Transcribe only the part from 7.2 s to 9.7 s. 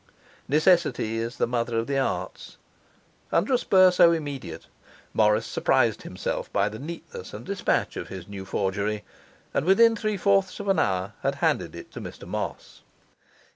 and dispatch of his new forgery, and